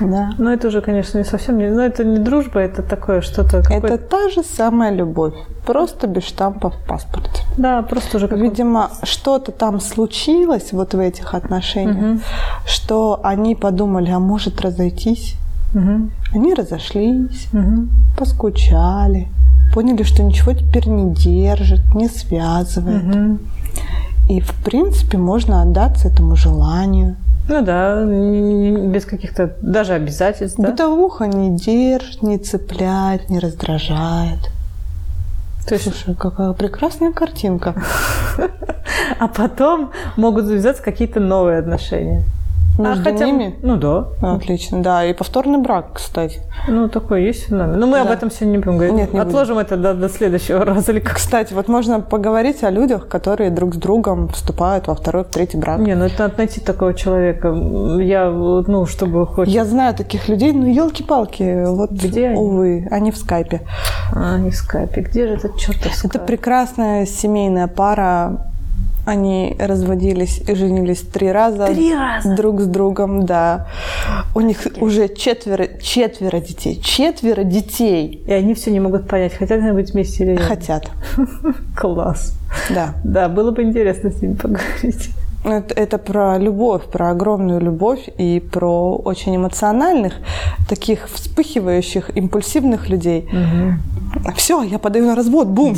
Да. 0.00 0.32
Но 0.38 0.52
это 0.52 0.68
уже, 0.68 0.82
конечно, 0.82 1.16
не 1.18 1.24
совсем 1.24 1.56
не... 1.58 1.70
Ну, 1.70 1.80
это 1.80 2.04
не 2.04 2.18
дружба, 2.18 2.60
это 2.60 2.82
такое 2.82 3.22
что-то... 3.22 3.62
Это 3.70 3.96
та 3.96 4.28
же 4.28 4.42
самая 4.42 4.92
любовь, 4.92 5.32
просто 5.64 6.06
без 6.06 6.24
штампа 6.24 6.68
в 6.70 6.76
паспорте. 6.86 7.42
Да, 7.56 7.80
просто 7.82 8.18
уже. 8.18 8.26
Видимо, 8.28 8.90
что-то 9.02 9.50
там 9.52 9.80
случилось 9.80 10.72
вот 10.72 10.92
в 10.92 10.98
этих 10.98 11.32
отношениях, 11.34 11.96
Мгм. 11.96 12.20
что 12.66 13.20
они 13.24 13.54
подумали, 13.54 14.10
а 14.10 14.18
может 14.18 14.60
разойтись. 14.60 15.36
Мгм. 15.72 16.10
Они 16.34 16.52
разошлись, 16.54 17.48
Мгм. 17.52 17.88
поскучали, 18.18 19.28
поняли, 19.72 20.02
что 20.02 20.22
ничего 20.22 20.52
теперь 20.52 20.86
не 20.88 21.14
держит, 21.14 21.80
не 21.94 22.08
связывает. 22.08 23.04
Мгм. 23.04 23.38
И, 24.28 24.40
в 24.40 24.54
принципе, 24.64 25.18
можно 25.18 25.62
отдаться 25.62 26.08
этому 26.08 26.36
желанию. 26.36 27.16
Ну 27.48 27.62
да, 27.62 28.04
без 28.04 29.04
каких-то 29.04 29.56
даже 29.60 29.94
обязательств, 29.94 30.58
да? 30.58 30.70
Бытовуха 30.70 31.26
не 31.26 31.56
держит, 31.56 32.22
не 32.22 32.38
цепляет, 32.38 33.28
не 33.28 33.40
раздражает. 33.40 34.38
То 35.66 35.74
есть, 35.74 35.84
Слушай, 35.84 36.14
какая 36.14 36.52
прекрасная 36.52 37.12
картинка. 37.12 37.74
а 39.18 39.28
потом 39.28 39.90
могут 40.16 40.44
завязаться 40.44 40.82
какие-то 40.82 41.20
новые 41.20 41.58
отношения. 41.58 42.24
Между 42.80 43.08
а 43.08 43.12
хотя, 43.12 43.26
ними? 43.26 43.56
Ну 43.62 43.76
да. 43.76 44.08
Отлично, 44.22 44.82
да. 44.82 45.04
И 45.04 45.12
повторный 45.12 45.58
брак, 45.58 45.94
кстати. 45.94 46.40
Ну, 46.68 46.88
такой 46.88 47.24
есть 47.24 47.46
феномен. 47.48 47.78
Но 47.78 47.86
мы 47.86 48.00
об 48.00 48.08
Да. 48.08 48.14
этом 48.14 48.30
сегодня 48.30 48.52
не 48.52 48.58
будем 48.58 48.76
говорить. 48.78 48.94
Нет, 48.94 49.12
не 49.12 49.18
будем. 49.18 49.28
Отложим 49.28 49.58
это 49.58 49.76
до, 49.76 49.94
до 49.94 50.08
следующего 50.08 50.64
раза 50.64 50.92
или 50.92 51.00
как. 51.00 51.16
Кстати, 51.16 51.52
вот 51.54 51.68
можно 51.68 52.00
поговорить 52.00 52.62
о 52.64 52.70
людях, 52.70 53.08
которые 53.08 53.50
друг 53.50 53.74
с 53.74 53.78
другом 53.78 54.28
вступают 54.28 54.86
во 54.88 54.94
второй, 54.94 55.24
в 55.24 55.28
третий 55.28 55.56
брак. 55.56 55.78
Не, 55.80 55.94
ну 55.94 56.04
это 56.06 56.24
надо 56.24 56.34
найти 56.38 56.60
такого 56.60 56.94
человека. 56.94 57.48
Я, 58.00 58.30
ну, 58.30 58.86
чтобы 58.86 59.26
хоть... 59.26 59.48
Я 59.48 59.64
знаю 59.64 59.94
таких 59.94 60.28
людей, 60.28 60.52
ну 60.52 60.66
елки-палки, 60.66 61.64
вот 61.66 61.90
Где 61.90 62.28
они? 62.28 62.38
увы, 62.38 62.88
они 62.90 63.10
в 63.10 63.16
скайпе. 63.16 63.60
А, 64.14 64.38
не 64.38 64.50
в 64.50 64.54
скайпе. 64.56 65.02
Где 65.02 65.26
же 65.26 65.34
этот 65.34 65.56
чертов 65.56 65.94
скайп? 65.94 66.14
Это 66.14 66.24
прекрасная 66.24 67.06
семейная 67.06 67.66
пара. 67.68 68.49
Они 69.10 69.56
разводились 69.58 70.40
и 70.46 70.54
женились 70.54 71.00
три 71.00 71.32
раза. 71.32 71.66
Три 71.66 71.92
раза? 71.92 72.36
Друг 72.36 72.60
с 72.60 72.66
другом, 72.66 73.26
да. 73.26 73.66
У 74.36 74.40
них 74.40 74.58
уже 74.80 75.08
четверо, 75.08 75.66
четверо 75.82 76.38
детей. 76.38 76.80
Четверо 76.80 77.42
детей 77.42 78.22
И 78.24 78.32
они 78.32 78.54
все 78.54 78.70
не 78.70 78.78
могут 78.78 79.08
понять, 79.08 79.34
хотят 79.34 79.58
они 79.60 79.72
быть 79.72 79.94
вместе 79.94 80.22
или 80.22 80.32
нет. 80.34 80.42
хотят. 80.42 80.88
Класс. 81.76 82.34
Да. 82.68 82.94
Да, 83.02 83.28
было 83.28 83.50
бы 83.50 83.64
интересно 83.64 84.12
с 84.12 84.22
ними 84.22 84.34
поговорить. 84.34 85.10
Это, 85.42 85.74
это 85.74 85.98
про 85.98 86.38
любовь, 86.38 86.84
про 86.84 87.10
огромную 87.10 87.60
любовь 87.60 88.08
и 88.18 88.40
про 88.40 88.96
очень 88.96 89.36
эмоциональных, 89.36 90.14
таких 90.68 91.08
вспыхивающих, 91.08 92.14
импульсивных 92.14 92.90
людей. 92.90 93.28
Все, 94.36 94.62
я 94.62 94.78
подаю 94.78 95.06
на 95.06 95.14
развод, 95.14 95.48
бум! 95.48 95.76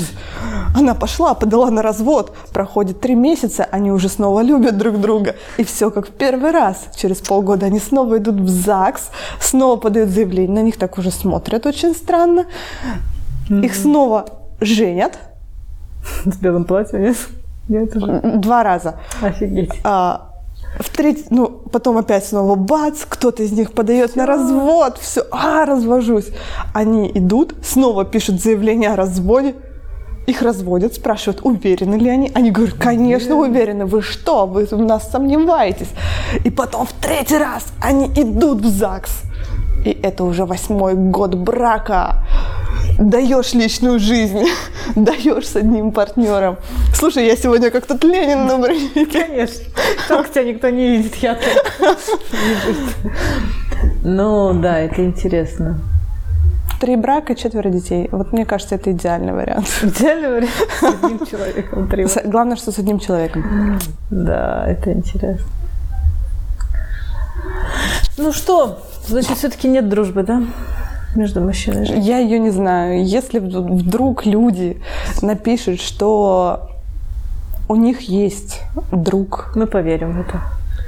Она 0.75 0.95
пошла, 0.95 1.35
подала 1.35 1.71
на 1.71 1.83
развод. 1.83 2.35
Проходит 2.53 3.01
три 3.01 3.15
месяца, 3.15 3.65
они 3.65 3.93
уже 3.93 4.09
снова 4.09 4.43
любят 4.43 4.79
друг 4.79 5.01
друга. 5.01 5.37
И 5.59 5.65
все 5.65 5.91
как 5.91 6.09
в 6.09 6.11
первый 6.11 6.51
раз. 6.51 6.87
Через 6.97 7.19
полгода 7.19 7.67
они 7.67 7.79
снова 7.79 8.19
идут 8.19 8.37
в 8.37 8.49
ЗАГС, 8.49 9.11
снова 9.41 9.77
подают 9.77 10.11
заявление. 10.11 10.55
На 10.55 10.63
них 10.63 10.79
так 10.79 10.99
уже 10.99 11.11
смотрят 11.11 11.67
очень 11.67 11.95
странно. 11.95 12.47
Их 13.49 13.75
снова 13.75 14.27
женят 14.61 15.19
С 16.25 16.37
белым 16.37 16.65
платьем, 16.65 17.03
нет? 17.03 17.17
Нет 17.69 17.97
уже. 17.97 18.21
два 18.37 18.63
раза. 18.63 18.97
Офигеть. 19.21 19.71
А, 19.85 20.33
в 20.79 20.89
треть, 20.97 21.31
ну, 21.31 21.49
потом 21.49 21.99
опять 21.99 22.25
снова 22.25 22.55
бац, 22.55 23.05
кто-то 23.09 23.43
из 23.43 23.53
них 23.53 23.73
подает 23.73 24.17
на 24.17 24.27
развод, 24.27 24.99
все, 24.99 25.23
а, 25.31 25.65
развожусь. 25.67 26.31
Они 26.75 27.11
идут, 27.15 27.55
снова 27.63 28.05
пишут 28.05 28.41
заявление 28.41 28.91
о 28.91 28.97
разводе, 28.97 29.55
их 30.27 30.41
разводят, 30.41 30.95
спрашивают, 30.95 31.41
уверены 31.43 31.97
ли 31.97 32.09
они. 32.09 32.31
Они 32.35 32.51
говорят, 32.51 32.77
конечно, 32.79 33.35
уверены. 33.35 33.87
Вы 33.87 34.03
что, 34.03 34.47
вы 34.47 34.67
в 34.67 34.73
нас 34.73 35.11
сомневаетесь? 35.11 35.89
И 36.45 36.51
потом 36.51 36.87
в 36.87 36.93
третий 36.93 37.39
раз 37.39 37.67
они 37.81 38.07
идут 38.07 38.61
в 38.61 38.69
ЗАГС. 38.69 39.23
И 39.85 39.91
это 40.03 40.25
уже 40.25 40.45
восьмой 40.45 40.95
год 40.95 41.35
брака. 41.35 42.25
Даешь 42.99 43.53
личную 43.55 43.99
жизнь, 43.99 44.45
даешь 44.97 45.47
с 45.49 45.57
одним 45.57 45.93
партнером. 45.93 46.57
Слушай, 46.95 47.27
я 47.27 47.37
сегодня 47.37 47.71
как 47.71 47.87
тот 47.87 48.05
Ленин 48.05 48.47
на 48.47 48.59
броневике. 48.59 49.07
Конечно. 49.07 49.65
Только 50.09 50.29
тебя 50.31 50.45
никто 50.45 50.69
не 50.71 50.97
видит, 50.99 51.15
я 51.17 51.35
только. 51.35 51.97
Ну, 54.05 54.53
да, 54.55 54.79
это 54.79 55.05
интересно. 55.05 55.79
Три 56.81 56.97
брака, 56.97 57.35
четверо 57.37 57.71
детей. 57.71 58.09
Вот 58.11 58.33
мне 58.33 58.45
кажется, 58.45 58.75
это 58.75 58.91
идеальный 58.91 59.33
вариант. 59.33 59.67
Идеальный 59.83 60.29
вариант 60.29 60.51
с 60.81 60.83
одним 60.83 61.27
человеком. 61.27 61.89
Три. 61.89 62.07
С- 62.07 62.23
Главное, 62.25 62.57
что 62.57 62.73
с 62.73 62.79
одним 62.79 62.99
человеком. 62.99 63.79
Да, 64.11 64.65
это 64.67 64.93
интересно. 64.93 65.47
Ну 68.19 68.33
что, 68.33 68.83
значит, 69.07 69.37
все-таки 69.39 69.69
нет 69.69 69.89
дружбы, 69.89 70.23
да? 70.23 70.43
Между 71.15 71.41
мужчиной 71.41 71.83
и 71.83 71.87
женщиной. 71.87 72.07
Я 72.07 72.19
ее 72.19 72.39
не 72.39 72.51
знаю. 72.51 73.05
Если 73.05 73.39
вд- 73.41 73.71
вдруг 73.71 74.25
люди 74.25 74.81
напишут, 75.21 75.81
что 75.81 76.71
у 77.69 77.77
них 77.77 78.01
есть 78.03 78.61
друг, 78.91 79.53
Мы 79.55 79.67
поверим 79.67 80.13
в 80.13 80.21
это. 80.21 80.41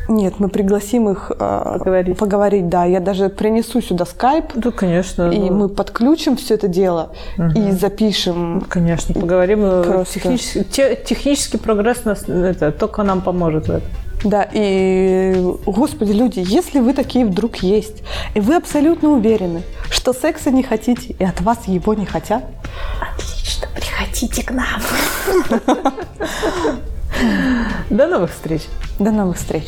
нет, 0.09 0.35
мы 0.39 0.49
пригласим 0.49 1.09
их 1.11 1.31
э, 1.39 1.77
Поговорить. 1.79 2.17
поговорить, 2.19 2.69
да. 2.71 2.85
Я 2.87 3.01
даже 3.01 3.29
принесу 3.29 3.83
сюда 3.83 4.07
скайп, 4.07 4.47
Да, 4.55 4.71
конечно. 4.71 5.31
и 5.31 5.39
ну, 5.39 5.53
мы 5.57 5.69
подключим 5.69 6.37
все 6.37 6.55
это 6.55 6.69
дело 6.69 7.11
и 7.55 7.71
запишем. 7.73 8.65
Конечно, 8.69 9.15
поговорим. 9.15 9.61
э, 9.63 9.83
Просто. 9.85 10.15
Технически, 10.15 10.63
те- 10.65 10.97
технический 10.97 11.59
прогресс 11.59 12.05
нас, 12.07 12.27
это, 12.29 12.73
только 12.73 13.03
нам 13.03 13.21
поможет 13.21 13.67
в 13.69 13.71
этом. 13.71 13.89
Да, 14.25 14.49
и, 14.51 15.35
господи, 15.67 16.13
люди, 16.13 16.43
если 16.47 16.81
вы 16.81 16.95
такие 16.95 17.27
вдруг 17.27 17.57
есть, 17.57 18.03
и 18.35 18.41
вы 18.41 18.57
абсолютно 18.57 19.11
уверены, 19.11 19.63
что 19.91 20.15
секса 20.15 20.51
не 20.51 20.63
хотите, 20.63 21.15
и 21.19 21.25
от 21.25 21.41
вас 21.43 21.67
его 21.67 21.93
не 21.95 22.07
хотят, 22.07 22.45
Отлично, 23.01 23.69
приходите 23.75 24.43
к 24.43 24.51
нам. 24.51 24.81
До 27.91 28.07
новых 28.07 28.33
встреч. 28.33 28.63
до 28.99 29.11
новых 29.13 29.37
встреч. 29.37 29.65